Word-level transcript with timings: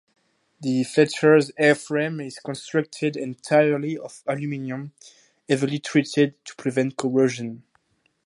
The 0.59 0.83
Fletcher's 0.83 1.51
airframe 1.61 2.25
is 2.25 2.39
constructed 2.39 3.15
entirely 3.15 3.99
of 3.99 4.23
aluminium, 4.25 4.93
heavily 5.47 5.77
treated 5.77 6.43
to 6.45 6.55
prevent 6.55 6.97
corrosion. 6.97 7.61